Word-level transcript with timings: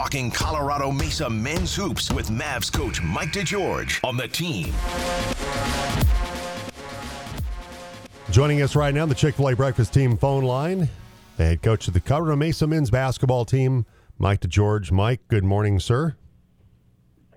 talking 0.00 0.30
Colorado 0.30 0.90
Mesa 0.90 1.28
men's 1.28 1.74
hoops 1.74 2.10
with 2.10 2.28
Mavs 2.30 2.72
coach 2.72 3.02
Mike 3.02 3.32
DeGeorge 3.32 4.02
on 4.02 4.16
the 4.16 4.26
team. 4.26 4.72
Joining 8.30 8.62
us 8.62 8.74
right 8.74 8.94
now, 8.94 9.04
the 9.04 9.14
Chick 9.14 9.34
fil 9.34 9.50
A 9.50 9.54
breakfast 9.54 9.92
team 9.92 10.16
phone 10.16 10.44
line, 10.44 10.88
the 11.36 11.44
head 11.44 11.60
coach 11.60 11.86
of 11.86 11.92
the 11.92 12.00
Colorado 12.00 12.36
Mesa 12.36 12.66
men's 12.66 12.90
basketball 12.90 13.44
team, 13.44 13.84
Mike 14.16 14.40
DeGeorge. 14.40 14.90
Mike, 14.90 15.20
good 15.28 15.44
morning, 15.44 15.78
sir. 15.78 16.16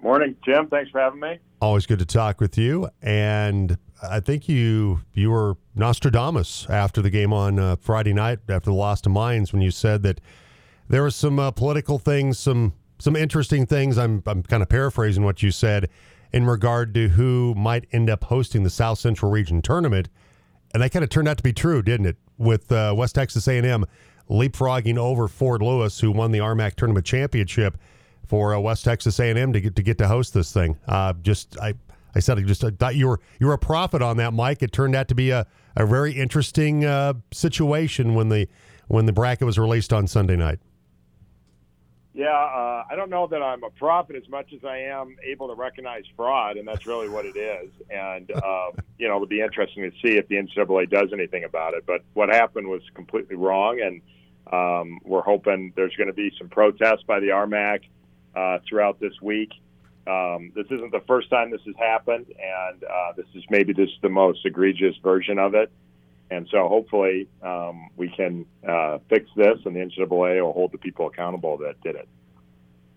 Morning, 0.02 0.34
Jim. 0.46 0.68
Thanks 0.68 0.90
for 0.90 1.02
having 1.02 1.20
me. 1.20 1.40
Always 1.60 1.86
good 1.86 2.00
to 2.00 2.06
talk 2.06 2.40
with 2.40 2.58
you. 2.58 2.88
And 3.02 3.78
I 4.02 4.22
think 4.22 4.48
you 4.48 5.02
you 5.14 5.32
were 5.32 5.58
Nostradamus 5.76 6.70
after 6.70 7.02
the 7.02 7.10
game 7.10 7.34
on 7.34 7.60
uh, 7.60 7.76
Friday 7.76 8.14
night 8.14 8.40
after 8.48 8.70
the 8.70 8.76
loss 8.78 9.02
to 9.02 9.10
Mines 9.10 9.52
when 9.52 9.62
you 9.62 9.70
said 9.70 10.04
that 10.04 10.22
there 10.90 11.02
were 11.02 11.12
some 11.12 11.40
uh, 11.40 11.52
political 11.52 12.00
things, 12.00 12.40
some 12.40 12.74
some 13.00 13.16
interesting 13.16 13.66
things. 13.66 13.98
I'm 13.98 14.24
I'm 14.26 14.44
kind 14.44 14.64
of 14.64 14.70
paraphrasing 14.70 15.24
what 15.24 15.44
you 15.44 15.52
said 15.52 15.90
in 16.32 16.46
regard 16.46 16.94
to 16.96 17.10
who 17.10 17.54
might 17.56 17.86
end 17.92 18.10
up 18.10 18.26
hosting 18.26 18.64
the 18.64 18.70
South 18.70 18.98
Central 18.98 19.32
Region 19.32 19.62
tournament, 19.62 20.10
and 20.74 20.82
that 20.82 20.92
kind 20.92 21.04
of 21.04 21.10
turned 21.10 21.28
out 21.28 21.38
to 21.38 21.44
be 21.44 21.54
true, 21.54 21.82
didn't 21.82 22.08
it? 22.08 22.18
With 22.38 22.72
uh, 22.72 22.94
West 22.98 23.16
Texas 23.16 23.48
A&M 23.48 23.86
leapfrogging 24.30 24.98
over 24.98 25.28
Fort 25.28 25.62
Lewis, 25.62 26.00
who 26.00 26.12
won 26.12 26.32
the 26.32 26.40
RMAC 26.40 26.76
tournament 26.76 27.06
championship 27.06 27.78
for 28.26 28.56
uh, 28.56 28.60
West 28.60 28.84
Texas 28.86 29.20
A&M 29.20 29.54
to 29.54 29.62
get 29.62 29.76
to 29.76 29.84
get 29.84 29.98
to 30.00 30.08
host 30.08 30.34
this 30.34 30.52
thing. 30.52 30.78
Uh, 30.88 31.14
just 31.22 31.58
I 31.60 31.74
I 32.16 32.20
said 32.20 32.38
I 32.38 32.42
just 32.42 32.64
I 32.64 32.72
thought 32.72 32.96
you 32.96 33.08
were 33.08 33.20
you 33.40 33.48
were 33.48 33.54
a 33.54 33.60
prophet 33.60 34.02
on 34.02 34.18
that, 34.18 34.34
Mike. 34.34 34.64
It 34.64 34.72
turned 34.72 34.96
out 34.96 35.08
to 35.10 35.16
be 35.16 35.30
a, 35.30 35.46
a 35.76 35.86
very 35.86 36.14
interesting 36.14 36.86
uh, 36.86 37.14
situation 37.32 38.16
when 38.16 38.30
the 38.30 38.48
when 38.88 39.06
the 39.06 39.14
bracket 39.14 39.46
was 39.46 39.58
released 39.58 39.94
on 39.94 40.08
Sunday 40.08 40.36
night. 40.36 40.60
Yeah, 42.14 42.28
uh, 42.28 42.84
I 42.90 42.96
don't 42.96 43.10
know 43.10 43.26
that 43.28 43.42
I'm 43.42 43.64
a 43.64 43.72
prophet 43.72 44.16
as 44.16 44.30
much 44.30 44.54
as 44.54 44.64
I 44.64 44.78
am 44.78 45.16
able 45.24 45.48
to 45.48 45.56
recognize 45.56 46.04
fraud, 46.16 46.58
and 46.58 46.68
that's 46.68 46.86
really 46.86 47.10
what 47.10 47.26
it 47.26 47.36
is. 47.36 47.72
And 47.90 48.30
um, 48.44 48.72
you 49.00 49.08
know, 49.08 49.16
it'll 49.16 49.28
be 49.28 49.42
interesting 49.42 49.90
to 49.90 49.92
see 49.98 50.18
if 50.18 50.28
the 50.28 50.36
NCAA 50.36 50.90
does 50.92 51.10
anything 51.12 51.44
about 51.44 51.74
it. 51.74 51.86
But 51.88 52.02
what 52.14 52.30
happened 52.30 52.68
was 52.68 52.82
completely 52.94 53.36
wrong, 53.36 53.82
and 53.82 54.02
um, 54.52 55.00
we're 55.04 55.24
hoping 55.24 55.74
there's 55.76 55.96
going 55.96 56.08
to 56.08 56.14
be 56.14 56.32
some 56.38 56.50
protests 56.50 57.04
by 57.08 57.20
the 57.20 57.28
RMAC 57.28 57.82
uh, 58.36 58.60
throughout 58.68 59.00
this 59.00 59.14
week. 59.22 59.52
Um, 60.06 60.52
this 60.54 60.66
isn't 60.70 60.92
the 60.92 61.04
first 61.08 61.30
time 61.32 61.50
this 61.50 61.62
has 61.66 61.76
happened, 61.80 62.28
and 62.28 62.84
uh, 62.84 63.14
this 63.16 63.26
is 63.34 63.44
maybe 63.50 63.74
this 63.74 63.90
the 64.04 64.10
most 64.10 64.46
egregious 64.46 64.96
version 65.02 65.40
of 65.40 65.56
it. 65.56 65.72
And 66.34 66.48
so 66.50 66.68
hopefully 66.68 67.28
um, 67.44 67.90
we 67.96 68.10
can 68.10 68.46
uh, 68.68 68.98
fix 69.08 69.30
this, 69.36 69.60
and 69.66 69.76
the 69.76 69.82
NCAA 69.82 70.44
will 70.44 70.54
hold 70.54 70.72
the 70.72 70.80
people 70.80 71.06
accountable 71.08 71.58
that 71.60 71.80
did 71.84 71.96
it. 71.96 72.08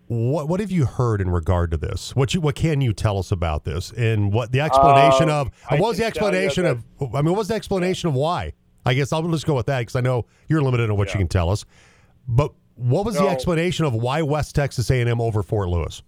What 0.07 0.47
what 0.47 0.59
have 0.61 0.71
you 0.71 0.85
heard 0.85 1.19
in 1.19 1.29
regard 1.29 1.69
to 1.71 1.77
this? 1.77 2.15
What 2.15 2.33
you 2.33 2.39
what 2.39 2.55
can 2.55 2.79
you 2.79 2.93
tell 2.93 3.19
us 3.19 3.31
about 3.31 3.65
this? 3.65 3.91
And 3.91 4.31
what 4.31 4.53
the 4.53 4.61
explanation 4.61 5.29
Um, 5.29 5.51
of 5.69 5.79
what 5.79 5.89
was 5.89 5.97
the 5.97 6.05
explanation 6.05 6.65
of? 6.65 6.83
I 7.01 7.21
mean, 7.21 7.31
what 7.31 7.39
was 7.39 7.49
the 7.49 7.55
explanation 7.55 8.07
of 8.07 8.15
why? 8.15 8.53
I 8.85 8.93
guess 8.93 9.11
I'll 9.11 9.27
just 9.29 9.45
go 9.45 9.53
with 9.55 9.65
that 9.65 9.79
because 9.79 9.97
I 9.97 10.01
know 10.01 10.25
you're 10.47 10.61
limited 10.61 10.89
on 10.89 10.97
what 10.97 11.13
you 11.13 11.17
can 11.19 11.27
tell 11.27 11.49
us. 11.49 11.65
But 12.25 12.53
what 12.75 13.05
was 13.05 13.15
the 13.15 13.27
explanation 13.27 13.85
of 13.85 13.93
why 13.93 14.21
West 14.21 14.55
Texas 14.55 14.89
A&M 14.89 15.19
over 15.19 15.43
Fort 15.43 15.67
Lewis? 15.67 16.01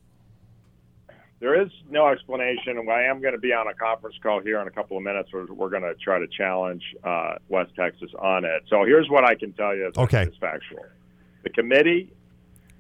There 1.40 1.62
is 1.62 1.70
no 1.90 2.08
explanation, 2.10 2.78
I 2.90 3.04
am 3.04 3.22
going 3.22 3.34
to 3.34 3.40
be 3.40 3.54
on 3.54 3.68
a 3.68 3.74
conference 3.74 4.18
call 4.22 4.42
here 4.42 4.60
in 4.60 4.68
a 4.68 4.72
couple 4.72 4.98
of 4.98 5.04
minutes 5.04 5.32
where 5.32 5.46
we're 5.46 5.70
going 5.70 5.84
to 5.84 5.96
try 5.96 6.20
to 6.20 6.28
challenge 6.28 6.84
uh, 7.04 7.36
West 7.48 7.72
Texas 7.76 8.12
on 8.20 8.44
it. 8.44 8.64
So 8.70 8.84
here's 8.84 9.10
what 9.10 9.24
I 9.24 9.36
can 9.36 9.54
tell 9.54 9.74
you 9.74 9.90
Okay. 9.98 10.24
is 10.24 10.36
factual. 10.40 10.86
The 11.44 11.50
committee, 11.50 12.12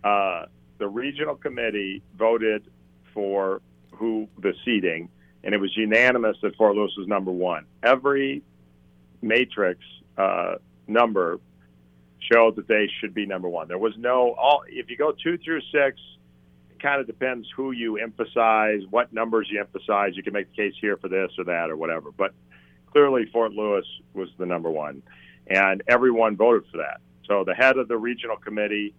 uh, 0.04 0.46
the 0.78 0.90
regional 0.90 1.36
committee, 1.36 2.02
voted 2.18 2.66
for 3.14 3.62
who 3.92 4.28
the 4.42 4.54
seating, 4.66 5.08
and 5.44 5.56
it 5.56 5.58
was 5.60 5.76
unanimous 5.78 6.36
that 6.42 6.56
Fort 6.58 6.76
Lewis 6.76 6.92
was 6.98 7.08
number 7.08 7.32
one. 7.32 7.66
Every 7.82 8.44
matrix 9.22 9.80
uh, 10.18 10.56
number 10.88 11.40
showed 12.32 12.58
that 12.58 12.68
they 12.68 12.90
should 13.00 13.14
be 13.14 13.26
number 13.26 13.48
one. 13.48 13.70
There 13.70 13.78
was 13.78 13.94
no 13.98 14.34
all. 14.34 14.64
If 14.68 14.90
you 14.90 14.98
go 14.98 15.14
two 15.14 15.38
through 15.38 15.62
six, 15.72 15.98
it 16.80 16.84
kind 16.84 17.02
of 17.02 17.08
depends 17.08 17.48
who 17.56 17.72
you 17.72 17.98
emphasize, 17.98 18.82
what 18.90 19.12
numbers 19.12 19.48
you 19.52 19.60
emphasize. 19.60 20.16
You 20.16 20.24
can 20.24 20.34
make 20.34 20.50
the 20.50 20.56
case 20.56 20.74
here 20.80 20.98
for 20.98 21.10
this 21.10 21.32
or 21.38 21.44
that 21.46 21.70
or 21.70 21.76
whatever. 21.76 22.12
But 22.12 22.34
clearly, 22.92 23.26
Fort 23.26 23.52
Lewis 23.52 23.86
was 24.14 24.30
the 24.38 24.46
number 24.46 24.72
one, 24.72 25.04
and 25.48 25.84
everyone 25.88 26.38
voted 26.38 26.64
for 26.72 26.78
that. 26.78 27.02
So 27.28 27.44
the 27.44 27.54
head 27.54 27.78
of 27.78 27.88
the 27.88 27.98
regional 27.98 28.38
committee 28.38 28.94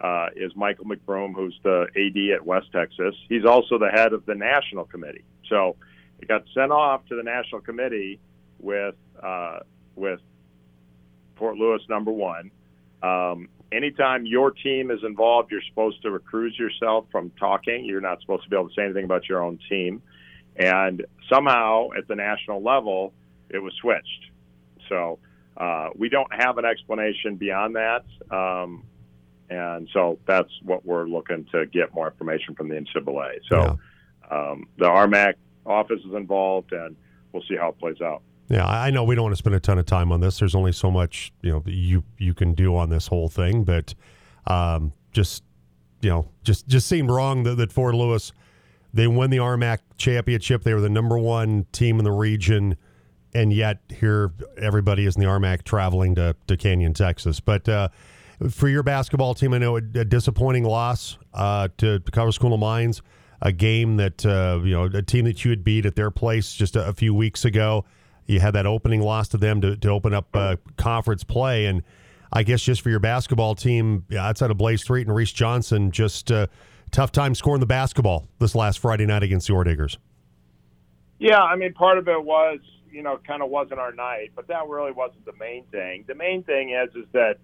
uh, 0.00 0.28
is 0.36 0.54
Michael 0.54 0.86
McBroom, 0.86 1.34
who's 1.34 1.58
the 1.62 1.86
AD 1.96 2.36
at 2.36 2.46
West 2.46 2.70
Texas. 2.72 3.14
He's 3.28 3.44
also 3.44 3.78
the 3.78 3.90
head 3.90 4.12
of 4.12 4.24
the 4.26 4.34
national 4.34 4.84
committee. 4.84 5.24
So 5.48 5.76
it 6.20 6.28
got 6.28 6.44
sent 6.54 6.72
off 6.72 7.04
to 7.06 7.16
the 7.16 7.22
national 7.22 7.62
committee 7.62 8.20
with 8.60 8.94
uh, 9.20 9.60
with 9.96 10.20
Fort 11.36 11.56
Lewis 11.56 11.82
number 11.88 12.12
one. 12.12 12.50
Um, 13.02 13.48
anytime 13.74 14.26
your 14.26 14.50
team 14.50 14.90
is 14.90 15.00
involved, 15.02 15.50
you're 15.50 15.62
supposed 15.68 16.02
to 16.02 16.08
recuse 16.08 16.58
yourself 16.58 17.06
from 17.10 17.30
talking. 17.38 17.84
You're 17.84 18.00
not 18.00 18.20
supposed 18.20 18.44
to 18.44 18.50
be 18.50 18.56
able 18.56 18.68
to 18.68 18.74
say 18.74 18.84
anything 18.84 19.04
about 19.04 19.28
your 19.28 19.42
own 19.42 19.58
team. 19.68 20.02
And 20.56 21.04
somehow 21.32 21.88
at 21.96 22.06
the 22.06 22.14
national 22.14 22.62
level, 22.62 23.12
it 23.50 23.58
was 23.58 23.72
switched. 23.80 24.30
So 24.88 25.18
uh, 25.56 25.90
we 25.96 26.08
don't 26.08 26.32
have 26.32 26.58
an 26.58 26.64
explanation 26.64 27.36
beyond 27.36 27.76
that. 27.76 28.04
Um, 28.30 28.84
and 29.50 29.88
so 29.92 30.18
that's 30.26 30.50
what 30.62 30.84
we're 30.84 31.06
looking 31.06 31.46
to 31.52 31.66
get 31.66 31.94
more 31.94 32.08
information 32.08 32.54
from 32.54 32.68
the 32.68 32.76
NCAA. 32.76 33.40
So 33.48 33.78
um, 34.30 34.68
the 34.78 34.86
RMAC 34.86 35.34
office 35.66 36.00
is 36.06 36.14
involved, 36.14 36.72
and 36.72 36.96
we'll 37.32 37.42
see 37.48 37.56
how 37.56 37.70
it 37.70 37.78
plays 37.78 38.00
out. 38.00 38.22
Yeah, 38.48 38.66
I 38.66 38.90
know 38.90 39.04
we 39.04 39.14
don't 39.14 39.24
want 39.24 39.32
to 39.32 39.38
spend 39.38 39.56
a 39.56 39.60
ton 39.60 39.78
of 39.78 39.86
time 39.86 40.12
on 40.12 40.20
this. 40.20 40.38
There's 40.38 40.54
only 40.54 40.72
so 40.72 40.90
much 40.90 41.32
you 41.42 41.50
know 41.50 41.62
you 41.66 42.04
you 42.18 42.34
can 42.34 42.54
do 42.54 42.76
on 42.76 42.90
this 42.90 43.06
whole 43.06 43.28
thing, 43.28 43.64
but 43.64 43.94
um, 44.46 44.92
just 45.12 45.42
you 46.02 46.10
know, 46.10 46.28
just 46.42 46.68
just 46.68 46.86
seemed 46.86 47.10
wrong 47.10 47.44
that, 47.44 47.56
that 47.56 47.72
Fort 47.72 47.94
Lewis 47.94 48.32
they 48.94 49.08
won 49.08 49.30
the 49.30 49.38
RMAC 49.38 49.78
championship. 49.96 50.62
They 50.62 50.72
were 50.72 50.80
the 50.80 50.88
number 50.88 51.18
one 51.18 51.66
team 51.72 51.98
in 51.98 52.04
the 52.04 52.12
region, 52.12 52.76
and 53.34 53.52
yet 53.52 53.78
here 53.88 54.32
everybody 54.56 55.04
is 55.04 55.16
in 55.16 55.22
the 55.22 55.28
RMAC 55.28 55.64
traveling 55.64 56.14
to 56.14 56.36
to 56.46 56.56
Canyon, 56.56 56.94
Texas. 56.94 57.40
But 57.40 57.68
uh, 57.68 57.88
for 58.50 58.68
your 58.68 58.82
basketball 58.82 59.34
team, 59.34 59.52
I 59.52 59.58
know 59.58 59.76
a, 59.76 59.78
a 59.78 60.04
disappointing 60.04 60.64
loss 60.64 61.18
uh, 61.32 61.68
to, 61.78 61.98
to 61.98 62.32
School 62.32 62.54
of 62.54 62.60
Mines, 62.60 63.02
a 63.42 63.50
game 63.50 63.96
that 63.96 64.24
uh, 64.24 64.60
you 64.62 64.72
know 64.72 64.84
a 64.84 65.02
team 65.02 65.24
that 65.24 65.44
you 65.44 65.50
had 65.50 65.64
beat 65.64 65.86
at 65.86 65.96
their 65.96 66.12
place 66.12 66.54
just 66.54 66.76
a, 66.76 66.86
a 66.86 66.92
few 66.92 67.12
weeks 67.12 67.44
ago. 67.44 67.84
You 68.26 68.40
had 68.40 68.54
that 68.54 68.66
opening 68.66 69.00
loss 69.00 69.28
to 69.28 69.36
them 69.36 69.60
to, 69.60 69.76
to 69.76 69.88
open 69.88 70.14
up 70.14 70.34
uh, 70.34 70.56
conference 70.76 71.24
play, 71.24 71.66
and 71.66 71.82
I 72.32 72.42
guess 72.42 72.62
just 72.62 72.80
for 72.80 72.90
your 72.90 73.00
basketball 73.00 73.54
team 73.54 74.04
outside 74.16 74.50
of 74.50 74.56
Blaze 74.56 74.82
Street 74.82 75.06
and 75.06 75.14
Reese 75.14 75.32
Johnson, 75.32 75.90
just 75.90 76.32
uh, 76.32 76.46
tough 76.90 77.12
time 77.12 77.34
scoring 77.34 77.60
the 77.60 77.66
basketball 77.66 78.26
this 78.38 78.54
last 78.54 78.78
Friday 78.78 79.06
night 79.06 79.22
against 79.22 79.46
the 79.46 79.52
Orediggers. 79.52 79.98
Yeah, 81.18 81.42
I 81.42 81.56
mean, 81.56 81.72
part 81.74 81.98
of 81.98 82.08
it 82.08 82.24
was, 82.24 82.58
you 82.90 83.02
know, 83.02 83.18
kind 83.26 83.42
of 83.42 83.50
wasn't 83.50 83.80
our 83.80 83.92
night, 83.92 84.32
but 84.34 84.48
that 84.48 84.66
really 84.68 84.92
wasn't 84.92 85.24
the 85.24 85.32
main 85.38 85.64
thing. 85.66 86.04
The 86.06 86.14
main 86.14 86.42
thing 86.42 86.70
is, 86.70 86.94
is 86.94 87.06
that 87.12 87.38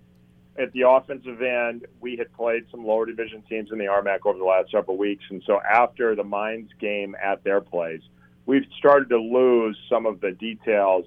at 0.59 0.73
the 0.73 0.83
offensive 0.89 1.41
end, 1.41 1.87
we 2.01 2.17
had 2.17 2.33
played 2.33 2.65
some 2.71 2.85
lower 2.85 3.07
division 3.07 3.43
teams 3.49 3.71
in 3.73 3.79
the 3.79 3.85
RMAC 3.85 4.21
over 4.25 4.39
the 4.39 4.45
last 4.45 4.71
several 4.71 4.97
weeks, 4.97 5.25
and 5.31 5.43
so 5.47 5.61
after 5.61 6.15
the 6.15 6.25
Mines 6.25 6.71
game 6.81 7.15
at 7.23 7.43
their 7.45 7.61
place, 7.61 8.03
we've 8.51 8.67
started 8.77 9.09
to 9.09 9.17
lose 9.17 9.79
some 9.89 10.07
of 10.07 10.21
the 10.21 10.33
details 10.33 11.07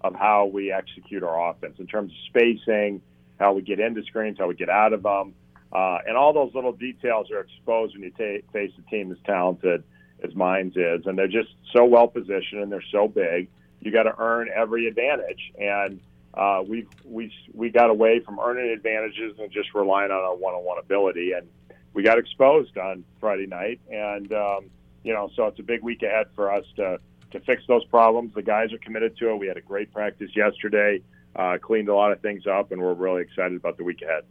of 0.00 0.12
how 0.16 0.46
we 0.46 0.72
execute 0.72 1.22
our 1.22 1.50
offense 1.50 1.76
in 1.78 1.86
terms 1.86 2.10
of 2.10 2.18
spacing, 2.26 3.00
how 3.38 3.52
we 3.52 3.62
get 3.62 3.78
into 3.78 4.02
screens, 4.02 4.38
how 4.38 4.48
we 4.48 4.56
get 4.56 4.68
out 4.68 4.92
of 4.92 5.04
them, 5.04 5.32
uh, 5.72 5.98
and 6.04 6.16
all 6.16 6.32
those 6.32 6.52
little 6.52 6.72
details 6.72 7.30
are 7.30 7.42
exposed 7.42 7.94
when 7.94 8.02
you 8.02 8.10
ta 8.10 8.44
face 8.52 8.72
a 8.76 8.90
team 8.90 9.12
as 9.12 9.18
talented 9.24 9.84
as 10.24 10.34
Mines 10.34 10.76
is, 10.76 11.06
and 11.06 11.16
they're 11.16 11.28
just 11.28 11.50
so 11.72 11.84
well 11.84 12.08
positioned 12.08 12.60
and 12.60 12.72
they're 12.72 12.90
so 12.90 13.06
big. 13.06 13.48
You 13.80 13.92
got 13.92 14.02
to 14.02 14.14
earn 14.18 14.48
every 14.52 14.88
advantage, 14.88 15.52
and 15.60 16.00
uh, 16.34 16.64
we 16.66 16.88
we 17.04 17.32
we 17.54 17.70
got 17.70 17.90
away 17.90 18.18
from 18.18 18.40
earning 18.40 18.68
advantages 18.72 19.38
and 19.38 19.52
just 19.52 19.74
relying 19.74 20.10
on 20.10 20.18
our 20.18 20.34
one-on-one 20.34 20.78
ability, 20.80 21.32
and 21.36 21.46
we 21.94 22.02
got 22.02 22.18
exposed 22.18 22.76
on 22.76 23.04
Friday 23.20 23.46
night, 23.46 23.80
and 23.88 24.32
um, 24.32 24.70
you 25.02 25.12
know, 25.12 25.30
so 25.34 25.46
it's 25.46 25.58
a 25.58 25.62
big 25.62 25.82
week 25.82 26.02
ahead 26.02 26.26
for 26.34 26.52
us 26.52 26.64
to 26.76 26.98
to 27.32 27.40
fix 27.40 27.62
those 27.68 27.84
problems. 27.84 28.34
The 28.34 28.42
guys 28.42 28.72
are 28.72 28.78
committed 28.78 29.16
to 29.18 29.30
it. 29.30 29.36
We 29.36 29.46
had 29.46 29.56
a 29.56 29.60
great 29.60 29.92
practice 29.92 30.30
yesterday, 30.34 31.00
uh, 31.36 31.58
cleaned 31.62 31.88
a 31.88 31.94
lot 31.94 32.10
of 32.10 32.20
things 32.20 32.46
up, 32.46 32.72
and 32.72 32.82
we're 32.82 32.94
really 32.94 33.22
excited 33.22 33.56
about 33.56 33.76
the 33.76 33.84
week 33.84 34.02
ahead. 34.02 34.24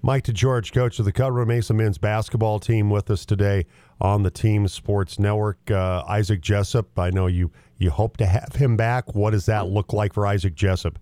Mike 0.00 0.24
DeGeorge, 0.24 0.72
coach 0.72 0.98
of 0.98 1.06
the 1.06 1.12
Colorado 1.12 1.46
Mesa 1.48 1.72
men's 1.72 1.96
basketball 1.96 2.60
team, 2.60 2.90
with 2.90 3.10
us 3.10 3.24
today 3.24 3.64
on 4.00 4.22
the 4.22 4.30
Team 4.30 4.68
Sports 4.68 5.18
Network. 5.18 5.70
Uh, 5.70 6.02
Isaac 6.06 6.40
Jessup, 6.40 6.98
I 6.98 7.10
know 7.10 7.26
you 7.26 7.50
you 7.78 7.90
hope 7.90 8.18
to 8.18 8.26
have 8.26 8.54
him 8.56 8.76
back. 8.76 9.14
What 9.14 9.30
does 9.30 9.46
that 9.46 9.66
look 9.66 9.92
like 9.92 10.12
for 10.12 10.26
Isaac 10.26 10.54
Jessup? 10.54 10.98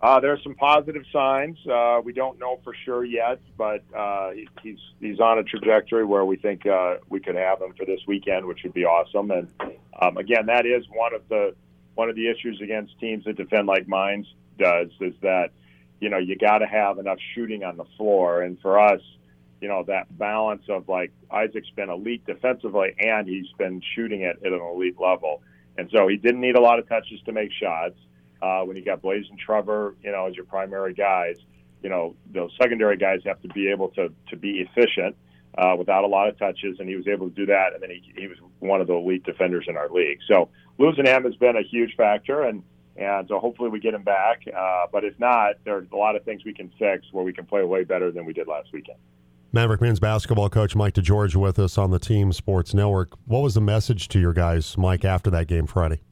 Uh, 0.00 0.20
there 0.20 0.32
are 0.32 0.38
some 0.44 0.54
positive 0.54 1.02
signs. 1.12 1.58
Uh, 1.66 2.00
we 2.04 2.12
don't 2.12 2.38
know 2.38 2.60
for 2.62 2.72
sure 2.84 3.04
yet, 3.04 3.40
but 3.56 3.82
uh, 3.96 4.30
he's 4.62 4.78
he's 5.00 5.18
on 5.18 5.38
a 5.38 5.42
trajectory 5.42 6.04
where 6.04 6.24
we 6.24 6.36
think 6.36 6.64
uh, 6.66 6.98
we 7.08 7.18
could 7.18 7.34
have 7.34 7.60
him 7.60 7.74
for 7.76 7.84
this 7.84 8.00
weekend, 8.06 8.46
which 8.46 8.60
would 8.62 8.74
be 8.74 8.84
awesome. 8.84 9.32
And 9.32 9.48
um, 10.00 10.16
again, 10.16 10.46
that 10.46 10.66
is 10.66 10.84
one 10.92 11.14
of 11.14 11.28
the 11.28 11.54
one 11.96 12.08
of 12.08 12.14
the 12.14 12.30
issues 12.30 12.60
against 12.62 12.96
teams 13.00 13.24
that 13.24 13.36
defend 13.36 13.66
like 13.66 13.88
Mines 13.88 14.26
does 14.56 14.88
is 15.00 15.14
that 15.22 15.50
you 16.00 16.08
know 16.08 16.18
you 16.18 16.36
got 16.36 16.58
to 16.58 16.66
have 16.66 16.98
enough 16.98 17.18
shooting 17.34 17.64
on 17.64 17.76
the 17.76 17.86
floor, 17.96 18.42
and 18.42 18.60
for 18.60 18.78
us, 18.78 19.00
you 19.60 19.66
know 19.66 19.82
that 19.88 20.16
balance 20.16 20.62
of 20.68 20.88
like 20.88 21.10
Isaac's 21.28 21.70
been 21.70 21.90
elite 21.90 22.24
defensively 22.24 22.94
and 23.00 23.26
he's 23.26 23.50
been 23.58 23.82
shooting 23.96 24.20
it 24.20 24.38
at 24.46 24.52
an 24.52 24.60
elite 24.60 25.00
level, 25.00 25.42
and 25.76 25.90
so 25.90 26.06
he 26.06 26.16
didn't 26.16 26.40
need 26.40 26.54
a 26.54 26.60
lot 26.60 26.78
of 26.78 26.88
touches 26.88 27.20
to 27.22 27.32
make 27.32 27.50
shots 27.52 27.98
uh, 28.42 28.62
when 28.62 28.76
you 28.76 28.84
got 28.84 29.02
Blaze 29.02 29.26
and 29.30 29.38
Trevor, 29.38 29.96
you 30.02 30.12
know, 30.12 30.26
as 30.26 30.36
your 30.36 30.44
primary 30.44 30.94
guys, 30.94 31.36
you 31.82 31.88
know, 31.88 32.14
those 32.32 32.50
secondary 32.60 32.96
guys 32.96 33.20
have 33.24 33.40
to 33.42 33.48
be 33.48 33.70
able 33.70 33.88
to 33.90 34.12
to 34.30 34.36
be 34.36 34.60
efficient 34.60 35.16
uh, 35.56 35.74
without 35.76 36.04
a 36.04 36.06
lot 36.06 36.28
of 36.28 36.38
touches, 36.38 36.78
and 36.78 36.88
he 36.88 36.96
was 36.96 37.08
able 37.08 37.28
to 37.28 37.34
do 37.34 37.46
that. 37.46 37.72
And 37.74 37.82
then 37.82 37.90
he 37.90 38.02
he 38.16 38.26
was 38.26 38.38
one 38.60 38.80
of 38.80 38.86
the 38.86 38.94
elite 38.94 39.24
defenders 39.24 39.66
in 39.68 39.76
our 39.76 39.88
league. 39.88 40.18
So 40.28 40.48
losing 40.78 41.06
him 41.06 41.24
has 41.24 41.36
been 41.36 41.56
a 41.56 41.62
huge 41.62 41.94
factor, 41.96 42.42
and 42.42 42.62
and 42.96 43.28
so 43.28 43.38
hopefully 43.38 43.70
we 43.70 43.80
get 43.80 43.94
him 43.94 44.02
back. 44.02 44.42
Uh, 44.46 44.86
but 44.90 45.04
if 45.04 45.18
not, 45.18 45.54
there's 45.64 45.88
a 45.92 45.96
lot 45.96 46.16
of 46.16 46.24
things 46.24 46.44
we 46.44 46.54
can 46.54 46.70
fix 46.78 47.06
where 47.12 47.24
we 47.24 47.32
can 47.32 47.46
play 47.46 47.62
way 47.64 47.84
better 47.84 48.10
than 48.10 48.24
we 48.24 48.32
did 48.32 48.48
last 48.48 48.72
weekend. 48.72 48.98
Maverick 49.50 49.80
men's 49.80 50.00
basketball 50.00 50.50
coach 50.50 50.76
Mike 50.76 50.92
DeGeorge 50.94 51.34
with 51.34 51.58
us 51.58 51.78
on 51.78 51.90
the 51.90 51.98
Team 51.98 52.32
Sports 52.32 52.74
Network. 52.74 53.10
What 53.24 53.40
was 53.40 53.54
the 53.54 53.62
message 53.62 54.08
to 54.08 54.20
your 54.20 54.34
guys, 54.34 54.76
Mike, 54.76 55.06
after 55.06 55.30
that 55.30 55.46
game 55.46 55.66
Friday? 55.66 56.02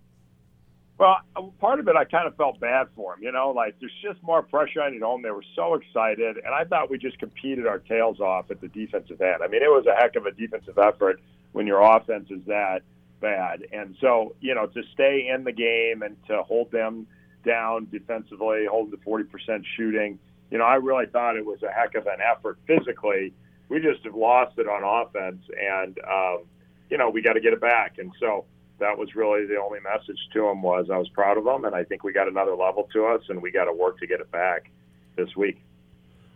Well, 0.98 1.19
part 1.60 1.78
of 1.78 1.88
it, 1.88 1.96
I 1.96 2.04
kind 2.04 2.26
of 2.26 2.37
felt 2.37 2.58
bad 2.58 2.87
for 2.96 3.14
him. 3.14 3.22
You 3.22 3.32
know, 3.32 3.50
like 3.50 3.76
there's 3.81 3.93
just 4.02 4.22
more 4.22 4.43
pressure 4.43 4.81
on 4.82 4.94
at 4.94 5.02
home. 5.02 5.22
They 5.22 5.31
were 5.31 5.44
so 5.54 5.75
excited, 5.75 6.38
and 6.38 6.54
I 6.54 6.64
thought 6.64 6.90
we 6.90 6.96
just 6.98 7.19
competed 7.19 7.66
our 7.66 7.78
tails 7.78 8.19
off 8.20 8.50
at 8.50 8.60
the 8.60 8.69
defensive 8.69 9.20
end. 9.20 9.43
I 9.43 9.48
mean, 9.48 9.62
it 9.62 9.69
was 9.69 9.84
a 9.87 9.94
heck 9.94 10.16
of 10.16 10.25
a 10.25 10.32
defensive 10.32 10.78
effort 10.78 11.20
when 11.52 11.66
your 11.66 11.81
offense 11.81 12.31
is 12.31 12.40
that 12.46 12.82
bad. 13.20 13.66
And 13.72 13.96
so, 14.00 14.34
you 14.40 14.54
know, 14.54 14.66
to 14.66 14.82
stay 14.94 15.28
in 15.32 15.44
the 15.44 15.52
game 15.52 16.02
and 16.02 16.16
to 16.28 16.43
hold 16.43 16.70
them 16.70 17.06
down 17.44 17.88
defensively, 17.90 18.66
hold 18.66 18.90
the 18.90 18.96
40% 18.99 19.64
shooting, 19.76 20.19
you 20.50 20.58
know, 20.58 20.64
I 20.64 20.76
really 20.76 21.06
thought 21.06 21.37
it 21.37 21.44
was 21.44 21.62
a 21.62 21.70
heck 21.70 21.94
of 21.94 22.06
an 22.06 22.19
effort 22.20 22.58
physically. 22.66 23.32
We 23.69 23.81
just 23.81 24.04
have 24.04 24.14
lost 24.14 24.58
it 24.58 24.69
on 24.69 24.82
offense, 24.84 25.42
and 25.60 25.99
um, 26.08 26.44
you 26.88 26.96
know, 26.96 27.10
we 27.10 27.20
got 27.20 27.32
to 27.32 27.40
get 27.40 27.52
it 27.52 27.60
back. 27.60 27.99
And 27.99 28.12
so 28.20 28.44
that 28.78 28.96
was 28.99 29.14
really 29.14 29.46
the 29.46 29.56
only 29.56 29.81
message 29.81 30.19
to 30.32 30.49
him 30.49 30.62
was 30.62 30.88
I 30.93 30.99
was 30.99 31.08
proud 31.11 31.38
of 31.38 31.46
him, 31.46 31.64
and 31.64 31.75
I 31.75 31.84
think 31.84 32.05
we 32.05 32.12
got 32.12 32.28
another 32.28 32.55
level 32.55 32.88
to 32.93 33.06
us, 33.06 33.23
and 33.28 33.40
we 33.40 33.50
got 33.50 33.64
to 33.64 33.73
work 33.73 33.99
to 34.00 34.06
get 34.06 34.20
it 34.20 34.31
back 34.31 34.70
this 35.17 35.34
week. 35.37 35.62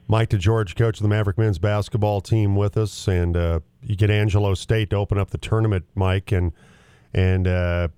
Mike 0.08 0.30
DeGeorge, 0.30 0.74
coach 0.74 0.98
of 0.98 1.02
the 1.02 1.08
Maverick 1.08 1.38
men's 1.38 1.58
basketball 1.58 2.20
team, 2.20 2.56
with 2.56 2.76
us, 2.76 3.06
and 3.06 3.36
uh, 3.36 3.60
you 3.82 3.94
get 3.94 4.10
Angelo 4.10 4.54
State 4.54 4.90
to 4.90 4.96
open 4.96 5.18
up 5.18 5.30
the 5.30 5.38
tournament, 5.38 5.84
Mike, 5.94 6.32
and 6.32 6.52
and 7.14 7.46
uh, 7.46 7.88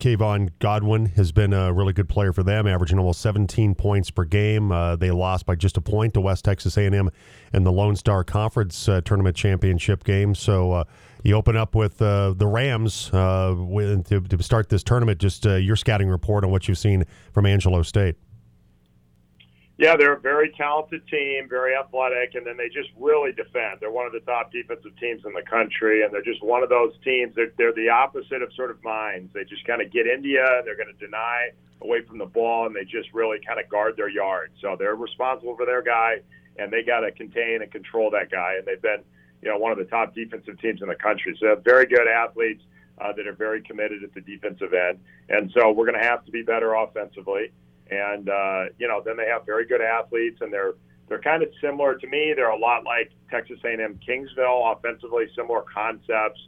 Kayvon 0.00 0.50
Godwin 0.58 1.06
has 1.06 1.30
been 1.30 1.52
a 1.52 1.72
really 1.72 1.92
good 1.92 2.08
player 2.08 2.32
for 2.32 2.42
them, 2.42 2.66
averaging 2.66 2.98
almost 2.98 3.20
17 3.20 3.74
points 3.74 4.10
per 4.10 4.24
game. 4.24 4.72
Uh, 4.72 4.96
they 4.96 5.10
lost 5.10 5.46
by 5.46 5.54
just 5.54 5.76
a 5.76 5.80
point 5.80 6.14
to 6.14 6.20
West 6.20 6.44
Texas 6.44 6.76
A&M 6.76 7.10
in 7.52 7.64
the 7.64 7.72
Lone 7.72 7.94
Star 7.96 8.24
Conference 8.24 8.88
uh, 8.88 9.02
tournament 9.02 9.36
championship 9.36 10.02
game. 10.02 10.34
So 10.34 10.72
uh, 10.72 10.84
you 11.22 11.34
open 11.34 11.56
up 11.56 11.74
with 11.74 12.00
uh, 12.00 12.32
the 12.36 12.46
Rams 12.46 13.10
uh, 13.12 13.54
to, 13.54 14.20
to, 14.20 14.42
start 14.42 14.68
this 14.68 14.82
tournament. 14.82 15.18
Just 15.18 15.46
uh, 15.46 15.56
your 15.56 15.76
scouting 15.76 16.08
report 16.08 16.44
on 16.44 16.50
what 16.50 16.68
you've 16.68 16.78
seen 16.78 17.04
from 17.32 17.46
Angelo 17.46 17.82
State. 17.82 18.16
Yeah, 19.78 19.96
they're 19.96 20.12
a 20.12 20.20
very 20.20 20.52
talented 20.58 21.08
team, 21.08 21.48
very 21.48 21.74
athletic, 21.74 22.34
and 22.34 22.46
then 22.46 22.58
they 22.58 22.68
just 22.68 22.90
really 22.98 23.32
defend. 23.32 23.80
They're 23.80 23.90
one 23.90 24.06
of 24.06 24.12
the 24.12 24.20
top 24.20 24.52
defensive 24.52 24.94
teams 25.00 25.22
in 25.24 25.32
the 25.32 25.42
country, 25.42 26.02
and 26.02 26.12
they're 26.12 26.22
just 26.22 26.42
one 26.42 26.62
of 26.62 26.68
those 26.68 26.92
teams. 27.02 27.34
They're, 27.34 27.52
they're 27.56 27.72
the 27.72 27.88
opposite 27.88 28.42
of 28.42 28.52
sort 28.52 28.70
of 28.70 28.84
Mines. 28.84 29.30
They 29.32 29.44
just 29.44 29.66
kind 29.66 29.80
of 29.80 29.90
get 29.90 30.04
you, 30.04 30.14
and 30.14 30.66
they're 30.66 30.76
going 30.76 30.92
to 30.92 31.04
deny 31.06 31.48
away 31.80 32.02
from 32.02 32.18
the 32.18 32.26
ball, 32.26 32.66
and 32.66 32.76
they 32.76 32.84
just 32.84 33.08
really 33.14 33.38
kind 33.46 33.58
of 33.58 33.70
guard 33.70 33.96
their 33.96 34.10
yard. 34.10 34.52
So 34.60 34.76
they're 34.78 34.96
responsible 34.96 35.56
for 35.56 35.64
their 35.64 35.80
guy, 35.80 36.16
and 36.58 36.70
they 36.70 36.82
got 36.82 37.00
to 37.00 37.10
contain 37.12 37.62
and 37.62 37.72
control 37.72 38.10
that 38.10 38.30
guy. 38.30 38.56
And 38.58 38.66
they've 38.66 38.82
been– 38.82 39.02
you 39.42 39.48
know, 39.48 39.58
one 39.58 39.72
of 39.72 39.78
the 39.78 39.84
top 39.84 40.14
defensive 40.14 40.60
teams 40.60 40.82
in 40.82 40.88
the 40.88 40.94
country. 40.94 41.36
So 41.38 41.46
they 41.46 41.50
have 41.50 41.64
very 41.64 41.86
good 41.86 42.06
athletes 42.06 42.62
uh, 43.00 43.12
that 43.14 43.26
are 43.26 43.32
very 43.32 43.62
committed 43.62 44.02
at 44.04 44.12
the 44.14 44.20
defensive 44.20 44.74
end. 44.74 44.98
And 45.28 45.50
so 45.54 45.70
we're 45.70 45.86
going 45.86 46.00
to 46.00 46.06
have 46.06 46.24
to 46.26 46.30
be 46.30 46.42
better 46.42 46.74
offensively. 46.74 47.52
And, 47.90 48.28
uh, 48.28 48.64
you 48.78 48.86
know, 48.86 49.02
then 49.04 49.16
they 49.16 49.26
have 49.26 49.46
very 49.46 49.66
good 49.66 49.80
athletes 49.80 50.40
and 50.40 50.52
they're, 50.52 50.74
they're 51.08 51.20
kind 51.20 51.42
of 51.42 51.48
similar 51.60 51.94
to 51.96 52.06
me. 52.06 52.34
They're 52.36 52.50
a 52.50 52.58
lot 52.58 52.84
like 52.84 53.10
Texas 53.30 53.58
A&M 53.64 53.98
Kingsville 54.06 54.76
offensively, 54.76 55.26
similar 55.34 55.62
concepts, 55.62 56.40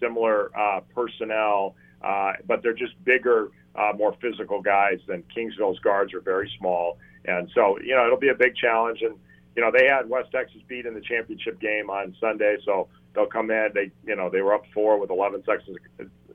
similar 0.00 0.50
uh, 0.58 0.80
personnel, 0.94 1.76
uh, 2.02 2.32
but 2.46 2.62
they're 2.62 2.74
just 2.74 2.92
bigger, 3.04 3.50
uh, 3.74 3.92
more 3.96 4.14
physical 4.20 4.60
guys 4.60 4.98
than 5.06 5.22
Kingsville's 5.34 5.78
guards 5.78 6.12
are 6.12 6.20
very 6.20 6.50
small. 6.58 6.98
And 7.24 7.48
so, 7.54 7.78
you 7.80 7.94
know, 7.94 8.04
it'll 8.04 8.18
be 8.18 8.28
a 8.28 8.34
big 8.34 8.54
challenge. 8.56 9.00
And, 9.00 9.14
you 9.56 9.62
know, 9.62 9.70
they 9.70 9.86
had 9.86 10.08
West 10.08 10.30
Texas 10.32 10.60
beat 10.66 10.86
in 10.86 10.94
the 10.94 11.00
championship 11.00 11.60
game 11.60 11.90
on 11.90 12.16
Sunday, 12.20 12.56
so 12.64 12.88
they'll 13.14 13.26
come 13.26 13.50
in. 13.50 13.70
They, 13.74 13.90
you 14.06 14.16
know, 14.16 14.30
they 14.30 14.40
were 14.40 14.54
up 14.54 14.64
four 14.72 14.98
with 14.98 15.10
11 15.10 15.44
seconds 15.44 15.78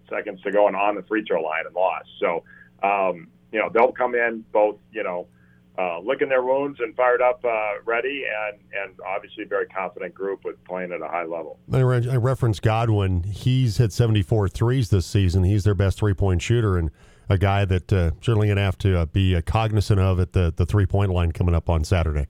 seconds 0.10 0.42
to 0.42 0.52
go 0.52 0.68
and 0.68 0.76
on 0.76 0.96
the 0.96 1.04
free 1.04 1.24
throw 1.28 1.42
line 1.42 1.66
and 1.66 1.76
lost. 1.76 2.08
So, 2.20 2.44
um, 2.82 3.28
you 3.52 3.60
know, 3.60 3.70
they'll 3.74 3.92
come 3.92 4.16
in 4.16 4.46
both, 4.54 4.78
you 4.92 5.04
know, 5.04 5.28
uh, 5.78 6.00
licking 6.00 6.30
their 6.30 6.44
wounds 6.44 6.80
and 6.80 6.96
fired 6.96 7.22
up, 7.22 7.44
uh, 7.46 7.74
ready, 7.86 8.24
and 8.26 8.60
and 8.74 9.00
obviously 9.06 9.44
a 9.44 9.48
very 9.48 9.68
confident 9.68 10.14
group 10.14 10.44
with 10.44 10.64
playing 10.64 10.92
at 10.92 11.02
a 11.02 11.08
high 11.08 11.26
level. 11.26 11.60
I, 11.72 11.80
re- 11.82 12.10
I 12.10 12.16
referenced 12.16 12.64
Godwin. 12.64 13.24
He's 13.24 13.78
hit 13.78 13.94
74 13.94 14.50
threes 14.50 14.90
this 14.90 15.06
season. 15.06 15.44
He's 15.44 15.66
their 15.66 15.76
best 15.76 16.00
three 16.00 16.16
point 16.16 16.42
shooter 16.42 16.78
and 16.78 16.90
a 17.30 17.38
guy 17.38 17.66
that 17.66 17.94
uh, 17.94 18.12
certainly 18.22 18.48
going 18.48 18.58
to 18.58 18.64
have 18.64 18.78
to 18.80 19.00
uh, 19.00 19.06
be 19.06 19.40
cognizant 19.44 20.00
of 20.00 20.20
at 20.20 20.34
the, 20.34 20.54
the 20.56 20.66
three 20.66 20.86
point 20.86 21.12
line 21.12 21.32
coming 21.32 21.54
up 21.54 21.70
on 21.70 21.84
Saturday. 21.84 22.28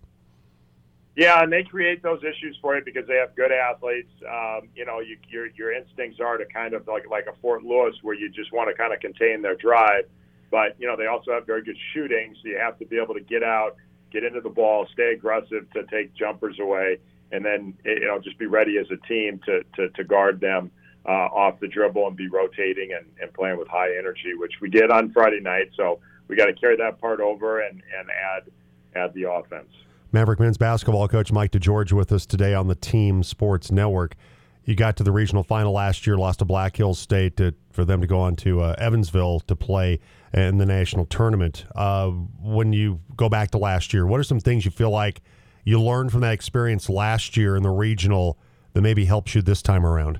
Yeah, 1.17 1.41
and 1.41 1.51
they 1.51 1.63
create 1.63 2.03
those 2.03 2.19
issues 2.23 2.59
for 2.61 2.77
you 2.77 2.85
because 2.85 3.07
they 3.07 3.15
have 3.15 3.35
good 3.35 3.51
athletes. 3.51 4.11
Um, 4.31 4.69
you 4.75 4.85
know, 4.85 4.99
you, 4.99 5.17
your 5.27 5.47
your 5.47 5.73
instincts 5.73 6.19
are 6.19 6.37
to 6.37 6.45
kind 6.45 6.75
of 6.75 6.87
like 6.87 7.09
like 7.09 7.25
a 7.25 7.33
Fort 7.41 7.63
Lewis 7.63 7.95
where 8.03 8.13
you 8.13 8.29
just 8.29 8.53
want 8.53 8.69
to 8.69 8.75
kind 8.75 8.93
of 8.93 8.99
contain 8.99 9.41
their 9.41 9.55
drive, 9.55 10.05
but 10.51 10.75
you 10.79 10.85
know 10.85 10.95
they 10.95 11.07
also 11.07 11.31
have 11.33 11.47
very 11.47 11.63
good 11.63 11.77
shooting, 11.91 12.35
so 12.35 12.49
you 12.49 12.59
have 12.59 12.77
to 12.77 12.85
be 12.85 12.99
able 13.01 13.15
to 13.15 13.19
get 13.19 13.41
out, 13.41 13.77
get 14.11 14.23
into 14.23 14.41
the 14.41 14.49
ball, 14.49 14.85
stay 14.93 15.11
aggressive 15.11 15.67
to 15.73 15.85
take 15.85 16.13
jumpers 16.13 16.59
away, 16.59 16.99
and 17.31 17.43
then 17.43 17.73
you 17.83 18.05
know 18.05 18.19
just 18.19 18.37
be 18.37 18.45
ready 18.45 18.77
as 18.77 18.85
a 18.91 19.07
team 19.07 19.41
to 19.47 19.63
to, 19.75 19.89
to 19.89 20.03
guard 20.03 20.39
them 20.39 20.69
uh, 21.07 21.29
off 21.33 21.59
the 21.59 21.67
dribble 21.67 22.05
and 22.05 22.15
be 22.15 22.27
rotating 22.27 22.93
and, 22.93 23.07
and 23.19 23.33
playing 23.33 23.57
with 23.57 23.67
high 23.67 23.97
energy, 23.97 24.35
which 24.35 24.53
we 24.61 24.69
did 24.69 24.91
on 24.91 25.11
Friday 25.13 25.39
night. 25.39 25.71
So 25.75 25.99
we 26.27 26.35
got 26.35 26.45
to 26.45 26.53
carry 26.53 26.77
that 26.77 27.01
part 27.01 27.21
over 27.21 27.61
and 27.61 27.81
and 27.97 28.07
add 28.11 28.51
add 28.95 29.15
the 29.15 29.31
offense. 29.31 29.73
Maverick 30.11 30.39
men's 30.39 30.57
basketball 30.57 31.07
coach 31.07 31.31
Mike 31.31 31.51
DeGeorge 31.51 31.91
with 31.91 32.11
us 32.11 32.25
today 32.25 32.53
on 32.53 32.67
the 32.67 32.75
Team 32.75 33.23
Sports 33.23 33.71
Network. 33.71 34.15
You 34.63 34.75
got 34.75 34.97
to 34.97 35.03
the 35.03 35.11
regional 35.11 35.43
final 35.43 35.73
last 35.73 36.07
year, 36.07 36.17
lost 36.17 36.39
to 36.39 36.45
Black 36.45 36.77
Hills 36.77 36.99
State 36.99 37.37
to, 37.37 37.53
for 37.71 37.85
them 37.85 38.01
to 38.01 38.07
go 38.07 38.19
on 38.19 38.35
to 38.37 38.61
uh, 38.61 38.75
Evansville 38.77 39.41
to 39.41 39.55
play 39.55 39.99
in 40.33 40.57
the 40.57 40.65
national 40.65 41.05
tournament. 41.05 41.65
Uh, 41.75 42.09
when 42.09 42.73
you 42.73 43.01
go 43.15 43.29
back 43.29 43.51
to 43.51 43.57
last 43.57 43.93
year, 43.93 44.05
what 44.05 44.19
are 44.19 44.23
some 44.23 44.39
things 44.39 44.65
you 44.65 44.71
feel 44.71 44.91
like 44.91 45.21
you 45.63 45.81
learned 45.81 46.11
from 46.11 46.21
that 46.21 46.33
experience 46.33 46.89
last 46.89 47.35
year 47.35 47.55
in 47.55 47.63
the 47.63 47.69
regional 47.69 48.37
that 48.73 48.81
maybe 48.81 49.05
helps 49.05 49.35
you 49.35 49.41
this 49.41 49.61
time 49.61 49.85
around? 49.85 50.19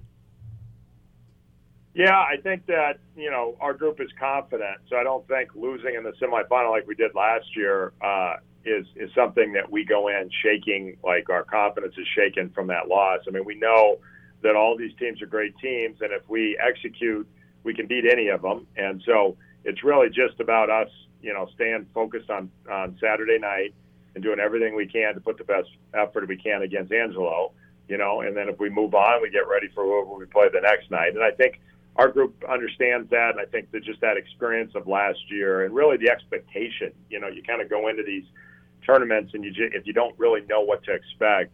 Yeah, 1.93 2.15
I 2.15 2.35
think 2.43 2.67
that 2.67 2.99
you 3.15 3.31
know 3.31 3.57
our 3.59 3.73
group 3.73 3.99
is 3.99 4.09
confident, 4.19 4.77
so 4.87 4.97
I 4.97 5.03
don't 5.03 5.27
think 5.27 5.55
losing 5.55 5.95
in 5.95 6.03
the 6.03 6.11
semifinal 6.21 6.69
like 6.69 6.85
we 6.85 6.93
did 6.93 7.15
last 7.15 7.55
year 7.55 7.91
uh, 8.01 8.35
is 8.67 8.85
is 8.95 9.09
something 9.15 9.53
that 9.53 9.71
we 9.71 9.85
go 9.85 10.07
in 10.07 10.29
shaking 10.43 10.97
like 11.03 11.29
our 11.29 11.43
confidence 11.43 11.95
is 11.97 12.07
shaken 12.15 12.49
from 12.49 12.67
that 12.67 12.87
loss. 12.87 13.21
I 13.27 13.31
mean, 13.31 13.45
we 13.45 13.55
know 13.55 13.97
that 14.43 14.55
all 14.55 14.77
these 14.77 14.93
teams 14.99 15.21
are 15.21 15.25
great 15.25 15.57
teams, 15.57 15.97
and 16.01 16.11
if 16.11 16.27
we 16.29 16.57
execute, 16.59 17.27
we 17.63 17.73
can 17.73 17.87
beat 17.87 18.05
any 18.05 18.27
of 18.27 18.41
them. 18.41 18.67
And 18.75 19.01
so 19.05 19.37
it's 19.63 19.83
really 19.83 20.09
just 20.09 20.39
about 20.39 20.69
us, 20.69 20.89
you 21.21 21.33
know, 21.33 21.49
staying 21.55 21.87
focused 21.93 22.29
on 22.29 22.51
on 22.69 22.97
Saturday 23.01 23.39
night 23.39 23.73
and 24.15 24.23
doing 24.23 24.39
everything 24.39 24.75
we 24.75 24.87
can 24.87 25.13
to 25.13 25.19
put 25.19 25.37
the 25.37 25.43
best 25.43 25.69
effort 25.93 26.27
we 26.27 26.37
can 26.37 26.61
against 26.61 26.91
Angelo. 26.91 27.51
You 27.87 27.97
know, 27.97 28.21
and 28.21 28.35
then 28.35 28.49
if 28.49 28.59
we 28.59 28.69
move 28.69 28.93
on, 28.93 29.21
we 29.21 29.29
get 29.29 29.47
ready 29.47 29.69
for 29.73 29.83
whoever 29.83 30.17
we 30.17 30.25
play 30.25 30.49
the 30.51 30.59
next 30.59 30.91
night. 30.91 31.15
And 31.15 31.23
I 31.23 31.31
think 31.31 31.61
our 31.97 32.09
group 32.09 32.43
understands 32.47 33.09
that. 33.09 33.31
And 33.31 33.39
I 33.39 33.45
think 33.45 33.71
that 33.71 33.83
just 33.83 34.01
that 34.01 34.17
experience 34.17 34.73
of 34.75 34.87
last 34.87 35.19
year 35.29 35.65
and 35.65 35.73
really 35.73 35.97
the 35.97 36.09
expectation, 36.09 36.91
you 37.09 37.19
know, 37.19 37.27
you 37.27 37.41
kind 37.43 37.61
of 37.61 37.69
go 37.69 37.87
into 37.87 38.03
these 38.03 38.25
tournaments, 38.87 39.33
and 39.33 39.43
you 39.43 39.51
if 39.57 39.85
you 39.85 39.93
don't 39.93 40.17
really 40.17 40.41
know 40.49 40.61
what 40.61 40.83
to 40.85 40.93
expect, 40.93 41.51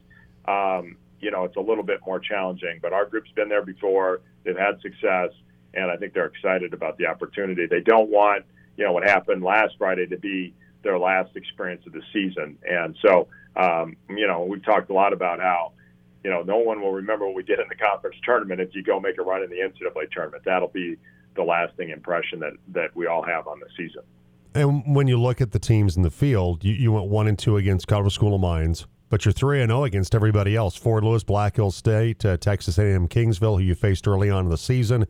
um, 0.48 0.96
you 1.20 1.32
know, 1.32 1.44
it's 1.44 1.58
a 1.58 1.62
little 1.62 1.84
bit 1.84 2.00
more 2.06 2.20
challenging. 2.20 2.80
But 2.82 2.94
our 2.94 3.06
group's 3.06 3.32
been 3.32 3.50
there 3.50 3.66
before; 3.66 4.22
they've 4.44 4.58
had 4.58 4.80
success, 4.82 5.32
and 5.74 5.92
I 5.92 5.98
think 5.98 6.14
they're 6.14 6.28
excited 6.28 6.74
about 6.74 6.98
the 6.98 7.08
opportunity. 7.08 7.66
They 7.66 7.82
don't 7.82 8.10
want, 8.10 8.46
you 8.78 8.86
know, 8.86 8.94
what 8.94 9.04
happened 9.04 9.44
last 9.44 9.76
Friday 9.78 10.06
to 10.08 10.18
be 10.18 10.54
their 10.84 11.00
last 11.00 11.36
experience 11.36 11.86
of 11.88 11.94
the 11.94 12.04
season. 12.12 12.58
And 12.70 12.96
so, 13.02 13.28
um, 13.56 13.96
you 14.10 14.28
know, 14.28 14.44
we've 14.44 14.64
talked 14.64 14.90
a 14.90 14.94
lot 14.94 15.14
about 15.14 15.40
how, 15.40 15.72
you 16.24 16.30
know, 16.30 16.44
no 16.44 16.58
one 16.58 16.82
will 16.82 16.92
remember 16.92 17.26
what 17.26 17.36
we 17.36 17.44
did 17.44 17.60
in 17.60 17.66
the 17.70 17.76
conference 17.76 18.18
tournament 18.24 18.62
if 18.62 18.76
you 18.76 18.84
go 18.84 19.00
make 19.00 19.18
a 19.18 19.24
run 19.24 19.44
in 19.44 19.50
the 19.50 19.58
NCAA 19.58 20.12
tournament. 20.12 20.44
That'll 20.46 20.68
be 20.68 20.98
the 21.36 21.44
lasting 21.44 21.90
impression 21.90 22.40
that, 22.40 22.54
that 22.70 22.96
we 22.96 23.08
all 23.08 23.24
have 23.24 23.48
on 23.48 23.60
the 23.60 23.68
season. 23.76 24.04
And 24.56 24.96
when 24.96 25.08
you 25.08 25.20
look 25.20 25.42
at 25.42 25.52
the 25.52 25.60
teams 25.60 25.98
in 25.98 26.04
the 26.04 26.12
field, 26.12 26.64
you, 26.64 26.74
you 26.74 26.92
went 26.92 27.08
one 27.08 27.28
and 27.28 27.38
two 27.38 27.58
against 27.58 27.88
Colorado 27.88 28.10
School 28.10 28.36
of 28.36 28.42
Mines, 28.42 28.86
but 29.10 29.26
you're 29.26 29.32
three 29.32 29.62
and 29.62 29.70
zero 29.70 29.82
oh 29.82 29.84
against 29.86 30.14
everybody 30.14 30.56
else: 30.56 30.76
Fort 30.76 31.04
Lewis, 31.04 31.24
Black 31.24 31.56
Hills 31.56 31.76
State, 31.76 32.24
uh, 32.24 32.38
Texas 32.38 32.78
A&M, 32.78 33.08
Kingsville, 33.08 33.58
who 33.58 33.64
you 33.64 33.76
faced 33.76 34.08
early 34.08 34.30
on 34.30 34.46
in 34.46 34.52
the 34.52 34.58
season, 34.58 35.08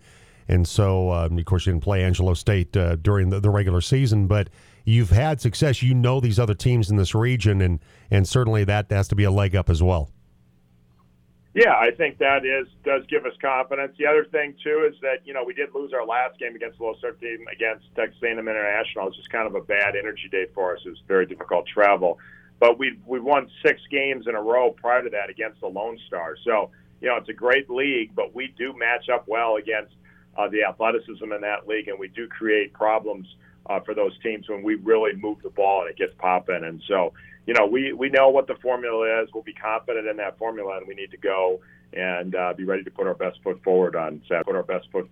and 0.47 0.67
so 0.67 1.11
um, 1.11 1.37
of 1.37 1.45
course 1.45 1.65
you 1.65 1.73
didn't 1.73 1.83
play 1.83 2.03
Angelo 2.03 2.33
State 2.33 2.75
uh, 2.77 2.95
during 2.97 3.29
the, 3.29 3.39
the 3.39 3.49
regular 3.49 3.81
season, 3.81 4.27
but 4.27 4.49
you've 4.85 5.09
had 5.09 5.41
success. 5.41 5.81
You 5.81 5.93
know 5.93 6.21
these 6.21 6.39
other 6.39 6.53
teams 6.53 6.89
in 6.89 6.95
this 6.95 7.13
region, 7.13 7.59
and 7.59 7.79
and 8.09 8.27
certainly 8.27 8.63
that 8.63 8.91
has 8.91 9.09
to 9.09 9.15
be 9.15 9.25
a 9.25 9.31
leg 9.31 9.55
up 9.55 9.69
as 9.69 9.83
well. 9.83 10.09
Yeah, 11.53 11.73
I 11.75 11.91
think 11.91 12.17
that 12.17 12.45
is 12.45 12.67
does 12.83 13.03
give 13.07 13.25
us 13.25 13.33
confidence. 13.39 13.95
The 13.99 14.07
other 14.07 14.25
thing 14.25 14.55
too 14.63 14.89
is 14.91 14.99
that 15.01 15.17
you 15.25 15.33
know 15.33 15.43
we 15.43 15.53
did 15.53 15.69
lose 15.73 15.93
our 15.93 16.05
last 16.05 16.39
game 16.39 16.55
against 16.55 16.79
the 16.79 16.85
Lone 16.85 16.97
Star 16.97 17.11
team 17.11 17.45
against 17.51 17.85
Texas 17.95 18.17
A&M 18.23 18.39
International. 18.39 19.07
It's 19.07 19.17
just 19.17 19.29
kind 19.29 19.47
of 19.47 19.53
a 19.53 19.61
bad 19.61 19.95
energy 19.95 20.29
day 20.31 20.47
for 20.55 20.75
us. 20.75 20.81
It 20.83 20.89
was 20.89 21.01
very 21.07 21.27
difficult 21.27 21.67
travel, 21.67 22.17
but 22.59 22.79
we 22.79 22.97
we 23.05 23.19
won 23.19 23.51
six 23.63 23.81
games 23.91 24.25
in 24.27 24.33
a 24.33 24.41
row 24.41 24.71
prior 24.71 25.03
to 25.03 25.09
that 25.11 25.29
against 25.29 25.61
the 25.61 25.67
Lone 25.67 25.99
Star. 26.07 26.35
So 26.43 26.71
you 27.01 27.07
know 27.07 27.17
it's 27.17 27.29
a 27.29 27.33
great 27.33 27.69
league, 27.69 28.15
but 28.15 28.33
we 28.33 28.51
do 28.57 28.73
match 28.75 29.09
up 29.09 29.27
well 29.27 29.57
against 29.57 29.93
uh, 30.35 30.47
the 30.47 30.63
athleticism 30.63 31.31
in 31.31 31.41
that 31.41 31.67
league, 31.67 31.87
and 31.87 31.99
we 31.99 32.07
do 32.07 32.27
create 32.27 32.73
problems 32.73 33.27
uh, 33.67 33.79
for 33.81 33.93
those 33.93 34.17
teams 34.19 34.49
when 34.49 34.63
we 34.63 34.75
really 34.75 35.13
move 35.13 35.37
the 35.43 35.49
ball 35.49 35.81
and 35.81 35.89
it 35.89 35.97
gets 35.97 36.13
popping. 36.17 36.63
And 36.63 36.81
so, 36.87 37.13
you 37.45 37.53
know, 37.53 37.65
we, 37.65 37.93
we 37.93 38.09
know 38.09 38.29
what 38.29 38.47
the 38.47 38.55
formula 38.55 39.21
is. 39.21 39.29
We'll 39.33 39.43
be 39.43 39.53
confident 39.53 40.07
in 40.07 40.17
that 40.17 40.37
formula, 40.37 40.77
and 40.77 40.87
we 40.87 40.95
need 40.95 41.11
to 41.11 41.17
go 41.17 41.59
and 41.93 42.35
uh, 42.35 42.53
be 42.53 42.63
ready 42.63 42.83
to 42.83 42.91
put 42.91 43.05
our 43.07 43.13
best 43.13 43.39
foot 43.43 43.61
forward 43.63 43.95
on 43.95 44.21
Saturday. 44.27 44.43
Put 44.45 44.55
our 44.55 44.63
best 44.63 44.87
foot 44.91 44.91
forward. 44.91 45.11